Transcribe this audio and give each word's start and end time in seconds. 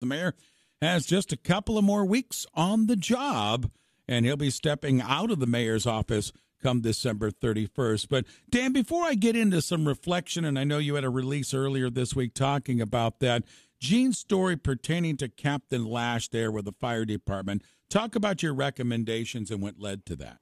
The 0.00 0.06
mayor 0.06 0.34
has 0.80 1.06
just 1.06 1.32
a 1.32 1.36
couple 1.36 1.76
of 1.76 1.84
more 1.84 2.04
weeks 2.04 2.46
on 2.54 2.86
the 2.86 2.96
job, 2.96 3.70
and 4.06 4.24
he'll 4.24 4.36
be 4.36 4.50
stepping 4.50 5.00
out 5.00 5.30
of 5.30 5.40
the 5.40 5.46
mayor's 5.46 5.86
office 5.86 6.32
come 6.62 6.80
December 6.80 7.30
31st. 7.30 8.08
But 8.08 8.24
Dan, 8.50 8.72
before 8.72 9.04
I 9.04 9.14
get 9.14 9.36
into 9.36 9.62
some 9.62 9.86
reflection, 9.86 10.44
and 10.44 10.58
I 10.58 10.64
know 10.64 10.78
you 10.78 10.96
had 10.96 11.04
a 11.04 11.10
release 11.10 11.54
earlier 11.54 11.88
this 11.90 12.16
week 12.16 12.34
talking 12.34 12.80
about 12.80 13.20
that, 13.20 13.44
Gene's 13.80 14.18
story 14.18 14.56
pertaining 14.56 15.16
to 15.18 15.28
Captain 15.28 15.84
Lash 15.84 16.28
there 16.28 16.50
with 16.50 16.64
the 16.64 16.72
fire 16.72 17.04
department. 17.04 17.62
Talk 17.88 18.16
about 18.16 18.42
your 18.42 18.54
recommendations 18.54 19.50
and 19.50 19.62
what 19.62 19.78
led 19.78 20.04
to 20.06 20.16
that. 20.16 20.38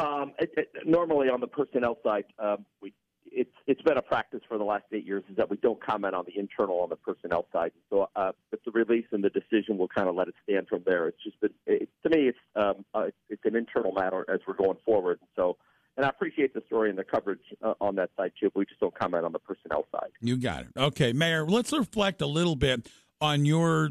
Um, 0.00 0.32
it, 0.40 0.50
it, 0.56 0.68
normally 0.84 1.28
on 1.28 1.40
the 1.40 1.46
personnel 1.46 1.98
side, 2.02 2.24
um, 2.40 2.66
we 2.82 2.92
it's 3.34 3.50
it's 3.66 3.82
been 3.82 3.96
a 3.96 4.02
practice 4.02 4.40
for 4.48 4.58
the 4.58 4.64
last 4.64 4.84
eight 4.92 5.04
years 5.04 5.24
is 5.30 5.36
that 5.36 5.50
we 5.50 5.56
don't 5.58 5.84
comment 5.84 6.14
on 6.14 6.24
the 6.26 6.38
internal 6.38 6.80
on 6.80 6.88
the 6.88 6.96
personnel 6.96 7.46
side. 7.52 7.72
So 7.90 8.08
uh, 8.16 8.32
the 8.50 8.70
release 8.70 9.06
and 9.12 9.22
the 9.22 9.30
decision, 9.30 9.76
we'll 9.76 9.88
kind 9.88 10.08
of 10.08 10.14
let 10.14 10.28
it 10.28 10.34
stand 10.48 10.68
from 10.68 10.82
there. 10.86 11.08
It's 11.08 11.22
just 11.22 11.40
been 11.40 11.50
it, 11.66 11.88
to 12.04 12.10
me, 12.10 12.28
it's 12.28 12.38
um, 12.56 12.84
uh, 12.94 13.06
it's 13.28 13.42
an 13.44 13.56
internal 13.56 13.92
matter 13.92 14.24
as 14.32 14.40
we're 14.46 14.54
going 14.54 14.78
forward. 14.84 15.20
So. 15.36 15.56
And 15.96 16.04
I 16.04 16.08
appreciate 16.08 16.52
the 16.52 16.62
story 16.66 16.90
and 16.90 16.98
the 16.98 17.04
coverage 17.04 17.38
uh, 17.62 17.74
on 17.80 17.94
that 17.94 18.10
side 18.16 18.32
too. 18.40 18.50
But 18.52 18.58
we 18.58 18.66
just 18.66 18.80
don't 18.80 18.98
comment 18.98 19.24
on 19.24 19.30
the 19.30 19.38
personnel 19.38 19.86
side. 19.92 20.10
You 20.20 20.36
got 20.36 20.62
it. 20.62 20.68
Okay, 20.76 21.12
Mayor. 21.12 21.46
Let's 21.46 21.72
reflect 21.72 22.20
a 22.20 22.26
little 22.26 22.56
bit 22.56 22.88
on 23.20 23.44
your 23.44 23.90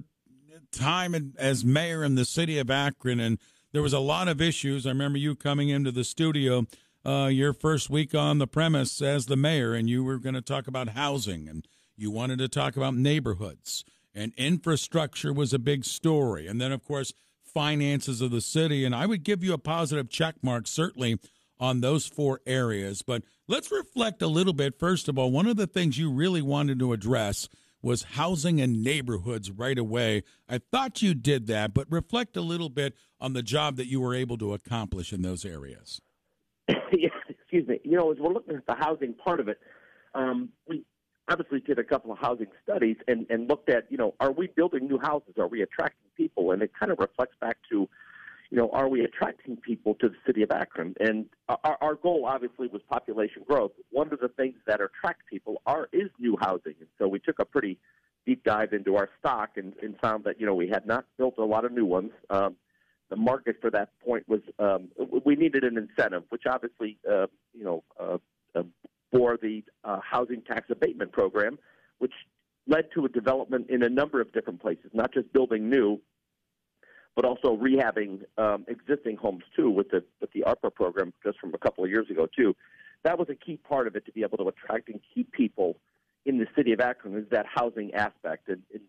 time 0.74 1.34
as 1.38 1.64
mayor 1.64 2.04
in 2.04 2.16
the 2.16 2.26
city 2.26 2.60
of 2.60 2.70
Akron, 2.70 3.22
and 3.22 3.40
there 3.72 3.82
was 3.82 3.94
a 3.94 4.00
lot 4.00 4.28
of 4.28 4.42
issues. 4.42 4.86
I 4.86 4.90
remember 4.90 5.18
you 5.18 5.34
coming 5.34 5.70
into 5.70 5.94
the 5.94 6.04
studio 6.04 6.66
uh, 7.06 7.30
your 7.32 7.54
first 7.54 7.90
week 7.90 8.16
on 8.16 8.38
the 8.38 8.48
premise 8.48 9.02
as 9.02 9.26
the 9.26 9.36
mayor, 9.36 9.74
and 9.74 9.90
you 9.90 10.04
were 10.04 10.20
going 10.20 10.36
to 10.36 10.42
talk 10.42 10.68
about 10.68 10.90
housing, 10.90 11.48
and 11.48 11.68
you 11.96 12.12
wanted 12.12 12.40
to 12.40 12.48
talk 12.48 12.76
about 12.76 12.96
neighborhoods, 12.96 13.84
and 14.14 14.34
infrastructure 14.38 15.34
was 15.34 15.54
a 15.54 15.60
big 15.60 15.86
story, 15.86 16.48
and 16.48 16.60
then 16.62 16.72
of 16.72 16.84
course 16.84 17.14
finances 17.54 18.22
of 18.22 18.32
the 18.32 18.42
city. 18.42 18.84
And 18.84 18.96
I 18.96 19.06
would 19.06 19.24
give 19.24 19.44
you 19.44 19.54
a 19.54 19.60
positive 19.60 20.10
check 20.10 20.36
mark 20.42 20.68
certainly 20.68 21.20
on 21.60 21.82
those 21.82 22.08
four 22.08 22.42
areas. 22.46 23.02
But 23.02 23.24
let's 23.48 23.72
reflect 23.72 24.22
a 24.22 24.28
little 24.28 24.54
bit. 24.54 24.80
First 24.80 25.08
of 25.08 25.18
all, 25.18 25.32
one 25.32 25.48
of 25.48 25.56
the 25.56 25.68
things 25.68 25.98
you 25.98 26.12
really 26.12 26.42
wanted 26.42 26.80
to 26.80 26.94
address 26.94 27.48
was 27.82 28.04
housing 28.04 28.62
and 28.62 28.84
neighborhoods 28.84 29.52
right 29.52 29.78
away. 29.78 30.24
I 30.48 30.58
thought 30.58 31.02
you 31.02 31.14
did 31.14 31.48
that, 31.48 31.74
but 31.74 31.92
reflect 31.92 32.38
a 32.38 32.42
little 32.42 32.70
bit 32.70 32.96
on 33.20 33.34
the 33.34 33.44
job 33.44 33.76
that 33.76 33.88
you 33.88 34.00
were 34.00 34.16
able 34.16 34.38
to 34.38 34.54
accomplish 34.54 35.12
in 35.12 35.22
those 35.22 35.46
areas. 35.46 36.02
Excuse 37.54 37.68
me. 37.68 37.80
You 37.90 37.98
know, 37.98 38.12
as 38.12 38.18
we're 38.20 38.34
looking 38.34 38.56
at 38.56 38.66
the 38.66 38.74
housing 38.74 39.14
part 39.14 39.40
of 39.40 39.48
it, 39.48 39.60
um, 40.16 40.50
we 40.68 40.84
obviously 41.30 41.60
did 41.60 41.78
a 41.78 41.84
couple 41.84 42.12
of 42.12 42.18
housing 42.18 42.48
studies 42.64 42.98
and, 43.08 43.28
and 43.30 43.48
looked 43.48 43.70
at, 43.70 43.86
you 43.92 43.98
know, 43.98 44.16
are 44.20 44.32
we 44.32 44.48
building 44.48 44.88
new 44.88 44.98
houses? 44.98 45.36
Are 45.38 45.48
we 45.48 45.62
attracting 45.62 46.10
people? 46.18 46.52
And 46.52 46.64
it 46.64 46.72
kind 46.78 46.92
of 46.92 46.98
reflects 46.98 47.36
back 47.40 47.58
to, 47.70 47.88
you 48.50 48.58
know, 48.58 48.70
are 48.72 48.90
we 48.90 49.04
attracting 49.04 49.58
people 49.58 49.94
to 49.96 50.10
the 50.10 50.16
city 50.26 50.42
of 50.42 50.52
Akron? 50.52 50.96
And 51.00 51.26
our, 51.48 51.78
our 51.80 51.96
goal 51.96 52.26
obviously 52.28 52.68
was 52.68 52.82
population 52.90 53.44
growth. 53.48 53.72
One 53.92 54.12
of 54.12 54.20
the 54.20 54.30
things 54.30 54.56
that 54.66 54.82
attract 54.82 55.28
people 55.28 55.62
are 55.68 55.90
is 55.94 56.10
new 56.20 56.36
housing. 56.42 56.76
And 56.80 56.90
so 56.98 57.08
we 57.08 57.20
took 57.20 57.38
a 57.40 57.46
pretty 57.46 57.78
deep 58.26 58.44
dive 58.44 58.74
into 58.74 58.96
our 58.96 59.10
stock 59.20 59.52
and, 59.58 59.74
and 59.84 59.96
found 60.00 60.24
that, 60.24 60.40
you 60.40 60.46
know, 60.46 60.56
we 60.56 60.70
had 60.70 60.88
not 60.88 61.06
built 61.18 61.36
a 61.38 61.46
lot 61.46 61.66
of 61.66 61.72
new 61.72 61.86
ones. 61.86 62.12
Um, 62.32 62.56
the 63.10 63.16
market 63.16 63.58
for 63.62 63.70
that 63.70 63.90
point 64.04 64.28
was 64.28 64.42
um, 64.58 64.90
we 65.24 65.36
needed 65.36 65.64
an 65.64 65.78
incentive, 65.78 66.24
which 66.30 66.44
obviously, 66.50 66.98
uh, 67.10 67.28
for 69.24 69.40
the 69.42 69.64
uh, 69.86 70.00
housing 70.02 70.42
tax 70.42 70.70
abatement 70.70 71.10
program, 71.14 71.58
which 72.00 72.12
led 72.68 72.90
to 72.94 73.06
a 73.06 73.10
development 73.10 73.70
in 73.70 73.82
a 73.84 73.90
number 73.90 74.20
of 74.20 74.30
different 74.34 74.62
places, 74.62 74.92
not 74.92 75.14
just 75.14 75.32
building 75.32 75.70
new, 75.70 75.98
but 77.16 77.24
also 77.24 77.56
rehabbing 77.56 78.22
um, 78.38 78.66
existing 78.68 79.16
homes 79.16 79.44
too, 79.56 79.70
with 79.70 79.90
the 79.92 80.04
with 80.20 80.30
the 80.34 80.42
ARPA 80.42 80.74
program 80.74 81.14
just 81.24 81.40
from 81.40 81.54
a 81.54 81.58
couple 81.58 81.86
of 81.86 81.90
years 81.90 82.10
ago 82.10 82.28
too. 82.38 82.54
That 83.04 83.18
was 83.18 83.30
a 83.30 83.36
key 83.36 83.56
part 83.56 83.88
of 83.88 83.96
it 83.96 84.06
to 84.08 84.12
be 84.12 84.24
able 84.24 84.40
to 84.40 84.50
attract 84.50 84.90
and 84.90 85.00
keep 85.14 85.32
people 85.32 85.78
in 86.26 86.38
the 86.38 86.48
city 86.54 86.74
of 86.74 86.82
Akron 86.82 87.16
is 87.18 87.26
that 87.32 87.46
housing 87.46 87.94
aspect, 87.94 88.50
and, 88.50 88.62
and 88.74 88.82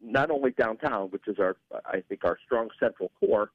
not 0.00 0.30
only 0.30 0.52
downtown, 0.52 1.08
which 1.08 1.26
is 1.26 1.38
our 1.38 1.56
I 1.84 2.02
think 2.08 2.24
our 2.24 2.38
strong 2.46 2.70
central 2.80 3.10
core, 3.20 3.50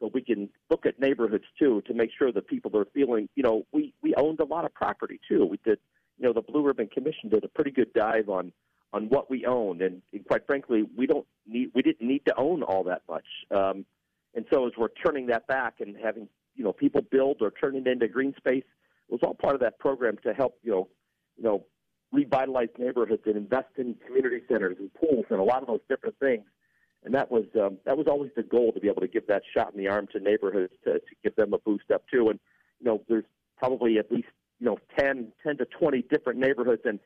but 0.00 0.14
we 0.14 0.22
can 0.22 0.48
look 0.70 0.86
at 0.86 0.98
neighborhoods 0.98 1.44
too 1.58 1.82
to 1.86 1.94
make 1.94 2.10
sure 2.16 2.32
that 2.32 2.48
people 2.48 2.76
are 2.76 2.86
feeling. 2.94 3.28
You 3.34 3.42
know, 3.42 3.66
we 3.72 3.92
we 4.02 4.14
owned 4.14 4.40
a 4.40 4.44
lot 4.44 4.64
of 4.64 4.74
property 4.74 5.20
too. 5.28 5.44
We 5.44 5.58
did, 5.64 5.78
you 6.18 6.26
know, 6.26 6.32
the 6.32 6.42
Blue 6.42 6.62
Ribbon 6.62 6.88
Commission 6.88 7.28
did 7.28 7.44
a 7.44 7.48
pretty 7.48 7.70
good 7.70 7.92
dive 7.92 8.28
on 8.28 8.52
on 8.92 9.08
what 9.08 9.30
we 9.30 9.46
owned, 9.46 9.82
and, 9.82 10.02
and 10.12 10.26
quite 10.26 10.46
frankly, 10.46 10.84
we 10.96 11.06
don't 11.06 11.26
need 11.46 11.70
we 11.74 11.82
didn't 11.82 12.06
need 12.06 12.24
to 12.26 12.34
own 12.36 12.62
all 12.62 12.82
that 12.84 13.02
much. 13.08 13.26
Um, 13.50 13.84
and 14.34 14.46
so 14.52 14.66
as 14.66 14.72
we're 14.78 14.88
turning 15.04 15.26
that 15.26 15.46
back 15.46 15.74
and 15.80 15.96
having 16.02 16.28
you 16.56 16.64
know 16.64 16.72
people 16.72 17.02
build 17.02 17.38
or 17.40 17.50
turn 17.50 17.76
it 17.76 17.86
into 17.86 18.08
green 18.08 18.34
space, 18.36 18.64
it 19.08 19.12
was 19.12 19.20
all 19.22 19.34
part 19.34 19.54
of 19.54 19.60
that 19.60 19.78
program 19.78 20.16
to 20.24 20.32
help 20.32 20.58
you 20.62 20.70
know 20.70 20.88
you 21.36 21.44
know 21.44 21.64
revitalize 22.12 22.68
neighborhoods 22.78 23.22
and 23.26 23.36
invest 23.36 23.68
in 23.76 23.94
community 24.04 24.40
centers 24.50 24.76
and 24.80 24.92
pools 24.94 25.24
and 25.30 25.38
a 25.38 25.44
lot 25.44 25.62
of 25.62 25.68
those 25.68 25.80
different 25.88 26.18
things 26.18 26.42
and 27.04 27.14
that 27.14 27.30
was 27.30 27.44
um, 27.60 27.78
that 27.84 27.96
was 27.96 28.06
always 28.08 28.30
the 28.36 28.42
goal 28.42 28.72
to 28.72 28.80
be 28.80 28.88
able 28.88 29.00
to 29.00 29.08
give 29.08 29.26
that 29.26 29.42
shot 29.54 29.72
in 29.72 29.78
the 29.78 29.88
arm 29.88 30.06
to 30.12 30.20
neighborhoods 30.20 30.72
to, 30.84 30.94
to 30.94 31.14
give 31.22 31.34
them 31.36 31.52
a 31.54 31.58
boost 31.58 31.90
up 31.92 32.02
too. 32.12 32.28
And 32.28 32.38
you 32.80 32.86
know, 32.86 33.02
there's 33.08 33.24
probably 33.56 33.98
at 33.98 34.10
least 34.12 34.28
you 34.58 34.66
know 34.66 34.78
10, 34.98 35.32
10 35.42 35.56
to 35.58 35.64
twenty 35.66 36.02
different 36.10 36.38
neighborhoods, 36.38 36.82
and 36.84 36.98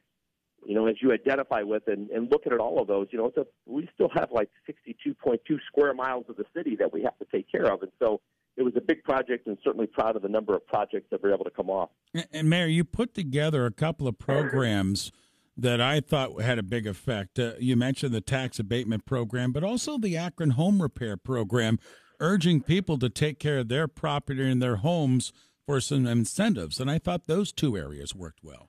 you 0.66 0.74
know, 0.74 0.86
as 0.86 0.96
you 1.00 1.12
identify 1.12 1.62
with 1.62 1.86
and, 1.86 2.10
and 2.10 2.30
looking 2.30 2.52
at 2.52 2.58
all 2.58 2.80
of 2.80 2.88
those, 2.88 3.06
you 3.10 3.18
know, 3.18 3.26
it's 3.26 3.36
a, 3.36 3.46
we 3.66 3.88
still 3.94 4.08
have 4.14 4.30
like 4.32 4.48
62.2 4.68 5.38
square 5.66 5.92
miles 5.92 6.24
of 6.28 6.36
the 6.36 6.46
city 6.56 6.74
that 6.76 6.92
we 6.92 7.02
have 7.02 7.16
to 7.18 7.26
take 7.30 7.50
care 7.50 7.72
of, 7.72 7.82
and 7.82 7.92
so 7.98 8.20
it 8.56 8.62
was 8.62 8.74
a 8.76 8.80
big 8.80 9.02
project 9.02 9.46
and 9.46 9.58
certainly 9.64 9.86
proud 9.86 10.16
of 10.16 10.22
the 10.22 10.28
number 10.28 10.54
of 10.54 10.66
projects 10.66 11.06
that 11.10 11.22
were 11.22 11.32
able 11.32 11.44
to 11.44 11.50
come 11.50 11.68
off. 11.68 11.90
And 12.32 12.48
Mayor, 12.48 12.66
you 12.66 12.84
put 12.84 13.14
together 13.14 13.66
a 13.66 13.72
couple 13.72 14.06
of 14.06 14.18
programs 14.18 15.10
that 15.56 15.80
I 15.80 16.00
thought 16.00 16.40
had 16.40 16.58
a 16.58 16.62
big 16.62 16.86
effect. 16.86 17.38
Uh, 17.38 17.52
you 17.58 17.76
mentioned 17.76 18.12
the 18.12 18.20
tax 18.20 18.58
abatement 18.58 19.06
program, 19.06 19.52
but 19.52 19.62
also 19.64 19.98
the 19.98 20.16
Akron 20.16 20.50
Home 20.50 20.82
Repair 20.82 21.16
Program, 21.16 21.78
urging 22.20 22.60
people 22.60 22.98
to 22.98 23.08
take 23.08 23.38
care 23.38 23.58
of 23.58 23.68
their 23.68 23.88
property 23.88 24.50
and 24.50 24.60
their 24.62 24.76
homes 24.76 25.32
for 25.66 25.80
some 25.80 26.06
incentives. 26.06 26.80
And 26.80 26.90
I 26.90 26.98
thought 26.98 27.26
those 27.26 27.52
two 27.52 27.76
areas 27.76 28.14
worked 28.14 28.42
well. 28.42 28.68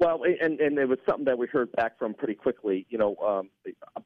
Well, 0.00 0.22
and 0.40 0.60
and 0.60 0.78
it 0.78 0.88
was 0.88 0.98
something 1.08 1.24
that 1.24 1.36
we 1.36 1.48
heard 1.48 1.72
back 1.72 1.98
from 1.98 2.14
pretty 2.14 2.34
quickly. 2.34 2.86
You 2.88 2.98
know, 2.98 3.16
um, 3.16 3.50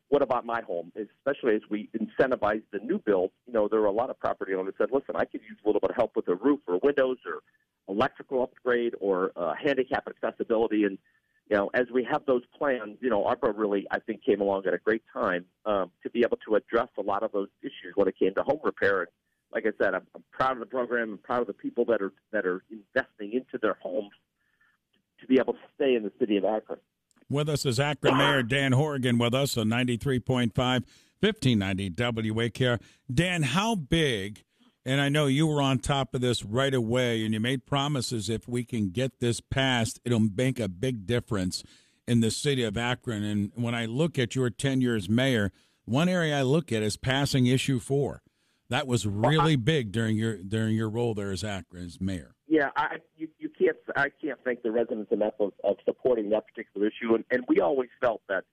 what 0.08 0.22
about 0.22 0.46
my 0.46 0.62
home? 0.62 0.90
Especially 0.96 1.54
as 1.54 1.60
we 1.68 1.90
incentivize 1.94 2.62
the 2.72 2.78
new 2.78 2.98
build. 2.98 3.30
You 3.46 3.52
know, 3.52 3.68
there 3.68 3.80
were 3.80 3.86
a 3.86 3.92
lot 3.92 4.08
of 4.08 4.18
property 4.18 4.54
owners 4.54 4.72
that 4.78 4.88
said, 4.88 4.94
"Listen, 4.94 5.16
I 5.16 5.26
could 5.26 5.42
use 5.42 5.58
a 5.62 5.68
little 5.68 5.80
bit 5.80 5.90
of 5.90 5.96
help 5.96 6.16
with 6.16 6.28
a 6.28 6.34
roof 6.34 6.60
or 6.66 6.80
windows 6.82 7.18
or 7.26 7.42
electrical 7.94 8.42
upgrade 8.42 8.94
or 9.00 9.32
uh, 9.36 9.52
handicap 9.62 10.08
accessibility." 10.08 10.84
And 10.84 10.96
you 11.52 11.58
know, 11.58 11.70
as 11.74 11.84
we 11.92 12.02
have 12.10 12.24
those 12.24 12.40
plans, 12.56 12.96
you 13.02 13.10
know, 13.10 13.24
ARPA 13.24 13.52
really, 13.54 13.86
I 13.90 13.98
think, 13.98 14.24
came 14.24 14.40
along 14.40 14.64
at 14.66 14.72
a 14.72 14.78
great 14.78 15.02
time 15.12 15.44
um, 15.66 15.90
to 16.02 16.08
be 16.08 16.20
able 16.20 16.38
to 16.48 16.54
address 16.54 16.88
a 16.98 17.02
lot 17.02 17.22
of 17.22 17.30
those 17.32 17.48
issues 17.60 17.92
when 17.94 18.08
it 18.08 18.18
came 18.18 18.32
to 18.36 18.42
home 18.42 18.60
repair. 18.64 19.00
And 19.00 19.08
like 19.52 19.66
I 19.66 19.72
said, 19.78 19.94
I'm, 19.94 20.06
I'm 20.14 20.24
proud 20.30 20.52
of 20.52 20.60
the 20.60 20.66
program 20.66 21.10
and 21.10 21.22
proud 21.22 21.42
of 21.42 21.48
the 21.48 21.52
people 21.52 21.84
that 21.84 22.00
are 22.00 22.14
that 22.30 22.46
are 22.46 22.62
investing 22.70 23.34
into 23.34 23.58
their 23.60 23.76
homes 23.82 24.12
to 25.20 25.26
be 25.26 25.38
able 25.38 25.52
to 25.52 25.58
stay 25.74 25.94
in 25.94 26.04
the 26.04 26.12
city 26.18 26.38
of 26.38 26.46
Akron. 26.46 26.78
With 27.28 27.50
us 27.50 27.66
is 27.66 27.78
Akron 27.78 28.16
Mayor 28.16 28.42
Dan 28.42 28.72
Horrigan 28.72 29.18
with 29.18 29.34
us 29.34 29.58
on 29.58 29.66
93.5, 29.66 30.54
1590 30.56 31.90
WAKR. 31.90 32.80
Dan, 33.12 33.42
how 33.42 33.74
big 33.74 34.42
and 34.84 35.00
I 35.00 35.08
know 35.08 35.26
you 35.26 35.46
were 35.46 35.62
on 35.62 35.78
top 35.78 36.14
of 36.14 36.20
this 36.20 36.44
right 36.44 36.74
away, 36.74 37.24
and 37.24 37.32
you 37.32 37.40
made 37.40 37.66
promises 37.66 38.28
if 38.28 38.48
we 38.48 38.64
can 38.64 38.90
get 38.90 39.20
this 39.20 39.40
passed, 39.40 40.00
it'll 40.04 40.20
make 40.20 40.58
a 40.58 40.68
big 40.68 41.06
difference 41.06 41.62
in 42.08 42.20
the 42.20 42.30
city 42.30 42.64
of 42.64 42.76
Akron. 42.76 43.22
And 43.22 43.52
when 43.54 43.74
I 43.74 43.86
look 43.86 44.18
at 44.18 44.34
your 44.34 44.50
10 44.50 44.80
years 44.80 45.08
mayor, 45.08 45.52
one 45.84 46.08
area 46.08 46.38
I 46.38 46.42
look 46.42 46.72
at 46.72 46.82
is 46.82 46.96
passing 46.96 47.46
issue 47.46 47.78
four. 47.78 48.22
That 48.70 48.86
was 48.86 49.06
really 49.06 49.56
big 49.56 49.92
during 49.92 50.16
your 50.16 50.38
during 50.38 50.74
your 50.74 50.88
role 50.88 51.12
there 51.12 51.30
as 51.30 51.44
Akron 51.44 51.84
as 51.84 52.00
mayor. 52.00 52.34
Yeah, 52.48 52.70
I 52.74 52.96
you, 53.16 53.28
you 53.38 53.50
can't 53.50 53.76
I 53.94 54.08
can't 54.08 54.38
thank 54.44 54.62
the 54.62 54.70
residents 54.70 55.12
enough 55.12 55.34
of, 55.40 55.52
of 55.62 55.76
supporting 55.84 56.30
that 56.30 56.46
particular 56.46 56.86
issue, 56.86 57.14
and, 57.14 57.24
and 57.30 57.44
we 57.48 57.60
always 57.60 57.90
felt 58.00 58.22
that 58.30 58.44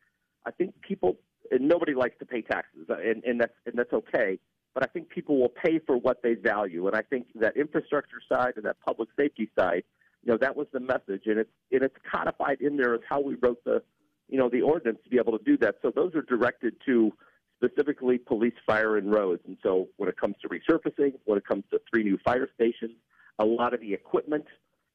I 0.46 0.52
think 0.52 0.74
people 0.82 1.16
and 1.52 1.70
nobody 1.70 1.96
likes 1.96 2.18
to 2.20 2.26
pay 2.26 2.42
taxes, 2.42 2.88
uh, 2.90 2.96
and, 2.96 3.24
and 3.24 3.40
that's 3.40 3.54
and 3.66 3.76
that's 3.78 3.94
okay 3.94 4.40
but 4.74 4.84
I 4.84 4.88
think 4.88 5.10
people 5.10 5.40
will 5.40 5.50
pay 5.50 5.80
for 5.80 5.98
what 5.98 6.22
they 6.22 6.36
value. 6.36 6.88
And 6.88 6.96
I 6.96 7.02
think 7.02 7.28
that 7.36 7.58
infrastructure 7.58 8.22
side 8.32 8.54
and 8.56 8.66
that 8.66 8.78
public 8.86 9.10
safety 9.18 9.50
side, 9.58 9.84
you 10.24 10.32
know, 10.32 10.38
that 10.38 10.56
was 10.56 10.68
the 10.74 10.80
message, 10.80 11.24
and 11.26 11.40
it's 11.40 11.52
and 11.72 11.82
it's 11.82 11.96
codified 12.12 12.62
in 12.62 12.78
there 12.78 12.94
as 12.94 13.02
how 13.08 13.22
we 13.22 13.36
wrote 13.36 13.64
the, 13.64 13.82
you 14.28 14.38
know, 14.38 14.50
the 14.50 14.62
ordinance 14.62 15.00
to 15.04 15.10
be 15.10 15.18
able 15.18 15.38
to 15.38 15.44
do 15.44 15.58
that. 15.58 15.76
So 15.82 15.92
those 15.96 16.14
are 16.16 16.22
directed 16.22 16.76
to 16.86 17.14
specifically 17.56 18.18
police, 18.18 18.54
fire, 18.66 18.98
and 18.98 19.12
roads. 19.12 19.42
And 19.48 19.58
so 19.64 19.88
when 19.98 20.10
it 20.10 20.18
comes 20.18 20.36
to 20.42 20.50
resurfacing, 20.50 21.14
when 21.26 21.38
it 21.38 21.46
comes 21.46 21.64
to 21.72 21.80
three 21.90 22.04
new 22.04 22.18
fire 22.24 22.50
stations, 22.54 22.98
a 23.40 23.46
lot 23.46 23.74
of 23.74 23.80
the 23.80 23.94
equipment, 23.94 24.46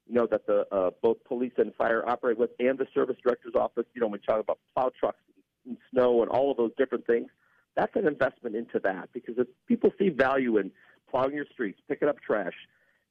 you 0.06 0.14
know, 0.14 0.26
that 0.30 0.46
the 0.46 0.66
uh, 0.70 0.90
both 1.02 1.22
police 1.24 1.52
and 1.56 1.74
fire 1.74 2.06
operate 2.08 2.38
with, 2.38 2.50
and 2.58 2.78
the 2.78 2.86
service 2.94 3.16
director's 3.22 3.54
office, 3.54 3.86
you 3.94 4.00
know, 4.00 4.06
when 4.06 4.20
we 4.20 4.26
talk 4.26 4.40
about 4.40 4.58
plow 4.74 4.90
trucks, 4.98 5.18
and 5.66 5.78
snow 5.90 6.22
and 6.22 6.30
all 6.30 6.50
of 6.50 6.56
those 6.56 6.72
different 6.76 7.06
things, 7.06 7.28
that's 7.76 7.94
an 7.96 8.06
investment 8.06 8.56
into 8.56 8.78
that 8.84 9.08
because 9.12 9.34
if 9.38 9.46
people 9.66 9.90
see 9.98 10.08
value 10.08 10.58
in 10.58 10.70
plowing 11.10 11.34
your 11.34 11.46
streets, 11.52 11.80
picking 11.88 12.08
up 12.08 12.16
trash, 12.20 12.54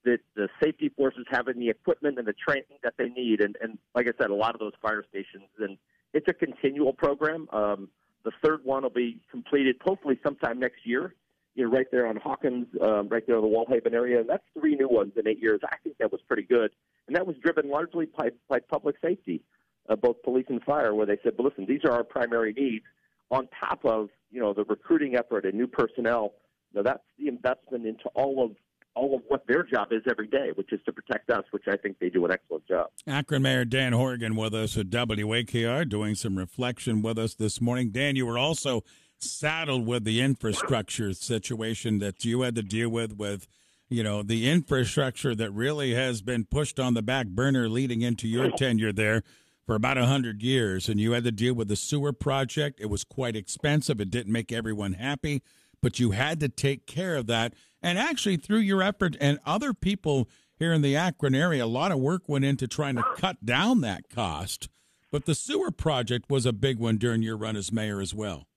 that 0.05 0.19
the 0.35 0.49
safety 0.61 0.89
forces 0.89 1.25
having 1.29 1.59
the 1.59 1.69
equipment 1.69 2.17
and 2.19 2.27
the 2.27 2.33
training 2.33 2.77
that 2.83 2.93
they 2.97 3.09
need, 3.09 3.41
and, 3.41 3.55
and 3.61 3.77
like 3.95 4.07
I 4.07 4.11
said, 4.21 4.29
a 4.29 4.35
lot 4.35 4.53
of 4.53 4.59
those 4.59 4.73
fire 4.81 5.03
stations, 5.09 5.49
and 5.59 5.77
it's 6.13 6.27
a 6.27 6.33
continual 6.33 6.93
program. 6.93 7.47
Um, 7.51 7.89
the 8.23 8.31
third 8.43 8.61
one 8.63 8.83
will 8.83 8.89
be 8.89 9.19
completed 9.31 9.77
hopefully 9.83 10.19
sometime 10.23 10.59
next 10.59 10.85
year. 10.85 11.15
You 11.55 11.65
know, 11.65 11.71
right 11.71 11.85
there 11.91 12.07
on 12.07 12.15
Hawkins, 12.17 12.65
um, 12.81 13.09
right 13.09 13.25
there 13.27 13.35
in 13.35 13.41
the 13.43 13.47
Wallhaven 13.47 13.93
area. 13.93 14.19
And 14.19 14.27
that's 14.27 14.43
three 14.59 14.75
new 14.75 14.89
ones 14.89 15.13
in 15.15 15.27
eight 15.27 15.39
years. 15.39 15.61
I 15.63 15.75
think 15.83 15.97
that 15.99 16.11
was 16.11 16.19
pretty 16.27 16.43
good, 16.43 16.71
and 17.07 17.15
that 17.15 17.27
was 17.27 17.35
driven 17.43 17.69
largely 17.69 18.07
by, 18.17 18.29
by 18.49 18.59
public 18.59 18.95
safety, 19.03 19.41
uh, 19.87 19.95
both 19.95 20.21
police 20.23 20.47
and 20.49 20.63
fire, 20.63 20.95
where 20.95 21.05
they 21.05 21.17
said, 21.23 21.33
"Well, 21.37 21.47
listen, 21.47 21.65
these 21.67 21.81
are 21.85 21.91
our 21.91 22.03
primary 22.03 22.53
needs." 22.53 22.85
On 23.33 23.47
top 23.59 23.83
of 23.83 24.09
you 24.31 24.39
know 24.39 24.53
the 24.53 24.63
recruiting 24.65 25.15
effort 25.15 25.45
and 25.45 25.55
new 25.55 25.67
personnel, 25.67 26.33
you 26.71 26.79
know, 26.79 26.83
that's 26.83 27.03
the 27.17 27.27
investment 27.27 27.85
into 27.85 28.05
all 28.15 28.43
of 28.43 28.51
all 28.95 29.15
of 29.15 29.21
what 29.27 29.45
their 29.47 29.63
job 29.63 29.87
is 29.91 30.01
every 30.09 30.27
day, 30.27 30.51
which 30.55 30.71
is 30.71 30.79
to 30.85 30.93
protect 30.93 31.29
us, 31.31 31.43
which 31.51 31.63
I 31.67 31.75
think 31.77 31.97
they 31.99 32.09
do 32.09 32.25
an 32.25 32.31
excellent 32.31 32.67
job. 32.67 32.87
Akron 33.07 33.41
Mayor 33.41 33.65
Dan 33.65 33.93
Horrigan 33.93 34.35
with 34.35 34.53
us 34.53 34.77
at 34.77 34.91
WAKR 34.91 35.89
doing 35.89 36.15
some 36.15 36.37
reflection 36.37 37.01
with 37.01 37.17
us 37.17 37.33
this 37.33 37.59
morning. 37.59 37.89
Dan, 37.89 38.15
you 38.15 38.25
were 38.25 38.37
also 38.37 38.83
saddled 39.17 39.87
with 39.87 40.03
the 40.03 40.21
infrastructure 40.21 41.13
situation 41.13 41.99
that 41.99 42.23
you 42.23 42.41
had 42.41 42.55
to 42.55 42.61
deal 42.61 42.89
with 42.89 43.17
with 43.17 43.47
you 43.89 44.03
know 44.03 44.21
the 44.21 44.49
infrastructure 44.49 45.33
that 45.35 45.51
really 45.51 45.93
has 45.93 46.21
been 46.21 46.45
pushed 46.45 46.79
on 46.79 46.93
the 46.93 47.01
back 47.01 47.27
burner 47.27 47.69
leading 47.69 48.01
into 48.01 48.27
your 48.27 48.51
tenure 48.51 48.91
there 48.91 49.23
for 49.65 49.75
about 49.75 49.97
a 49.97 50.05
hundred 50.05 50.41
years 50.41 50.89
and 50.89 50.99
you 50.99 51.11
had 51.11 51.23
to 51.23 51.31
deal 51.31 51.53
with 51.53 51.67
the 51.67 51.75
sewer 51.75 52.13
project 52.13 52.79
it 52.79 52.89
was 52.89 53.03
quite 53.03 53.35
expensive 53.35 54.01
it 54.01 54.11
didn't 54.11 54.31
make 54.33 54.51
everyone 54.51 54.93
happy 54.93 55.41
but 55.81 55.99
you 55.99 56.11
had 56.11 56.39
to 56.39 56.49
take 56.49 56.85
care 56.85 57.15
of 57.15 57.27
that 57.27 57.53
and 57.83 57.99
actually, 57.99 58.37
through 58.37 58.59
your 58.59 58.81
effort 58.81 59.17
and 59.19 59.39
other 59.45 59.73
people 59.73 60.29
here 60.57 60.71
in 60.71 60.81
the 60.81 60.95
Akron 60.95 61.35
area, 61.35 61.65
a 61.65 61.67
lot 61.67 61.91
of 61.91 61.99
work 61.99 62.29
went 62.29 62.45
into 62.45 62.65
trying 62.65 62.95
to 62.95 63.03
cut 63.17 63.45
down 63.45 63.81
that 63.81 64.09
cost. 64.09 64.69
But 65.11 65.25
the 65.25 65.35
sewer 65.35 65.69
project 65.69 66.29
was 66.29 66.45
a 66.45 66.53
big 66.53 66.79
one 66.79 66.97
during 66.97 67.21
your 67.21 67.35
run 67.35 67.57
as 67.57 67.71
mayor 67.71 67.99
as 67.99 68.13
well. 68.13 68.47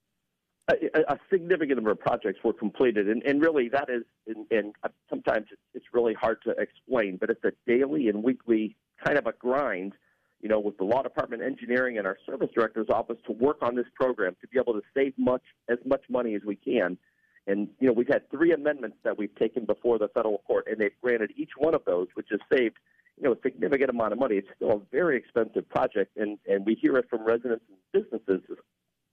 A, 0.71 0.75
a 1.09 1.19
significant 1.31 1.77
number 1.77 1.91
of 1.91 1.99
projects 1.99 2.41
were 2.43 2.53
completed, 2.53 3.09
and, 3.09 3.23
and 3.25 3.41
really 3.41 3.69
that 3.69 3.89
is, 3.89 4.03
and, 4.27 4.47
and 4.51 4.75
sometimes 5.11 5.47
it's 5.75 5.87
really 5.93 6.15
hard 6.15 6.39
to 6.43 6.51
explain, 6.59 7.19
but 7.21 7.31
it's 7.31 7.45
a 7.45 7.53
daily 7.67 8.09
and 8.09 8.23
weekly 8.23 8.77
kind 9.05 9.19
of 9.19 9.27
a 9.27 9.33
grind, 9.33 9.93
you 10.41 10.49
know, 10.49 10.61
with 10.61 10.77
the 10.79 10.85
law 10.85 11.03
department, 11.03 11.43
engineering, 11.43 11.99
and 11.99 12.07
our 12.07 12.19
service 12.27 12.51
director's 12.55 12.89
office 12.91 13.17
to 13.27 13.33
work 13.33 13.59
on 13.63 13.75
this 13.75 13.87
program 13.95 14.37
to 14.41 14.49
be 14.49 14.59
able 14.59 14.75
to 14.75 14.83
save 14.95 15.15
much 15.17 15.43
as 15.69 15.79
much 15.85 16.03
money 16.09 16.35
as 16.35 16.43
we 16.45 16.57
can 16.57 16.99
and, 17.47 17.69
you 17.79 17.87
know, 17.87 17.93
we've 17.93 18.09
had 18.09 18.29
three 18.31 18.53
amendments 18.53 18.97
that 19.05 19.17
we've 19.17 19.35
taken 19.37 19.65
before 19.65 19.99
the 19.99 20.09
federal 20.09 20.39
court, 20.39 20.67
and 20.69 20.81
they've 20.81 20.91
granted 21.01 21.33
each 21.37 21.53
one 21.57 21.75
of 21.75 21.85
those, 21.85 22.09
which 22.15 22.27
has 22.31 22.41
saved, 22.53 22.77
you 23.17 23.23
know, 23.23 23.33
a 23.33 23.37
significant 23.43 23.91
amount 23.91 24.13
of 24.13 24.19
money. 24.19 24.37
It's 24.37 24.49
still 24.57 24.73
a 24.73 24.81
very 24.91 25.17
expensive 25.17 25.69
project, 25.69 26.17
and, 26.17 26.39
and 26.49 26.67
we 26.67 26.75
hear 26.75 26.97
it 26.97 27.09
from 27.09 27.25
residents 27.25 27.65
and 27.69 28.03
businesses 28.03 28.43